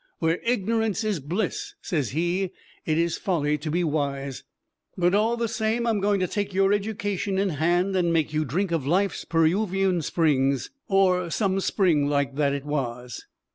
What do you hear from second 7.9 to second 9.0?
and make you drink of